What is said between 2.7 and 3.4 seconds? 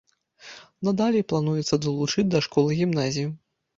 гімназію.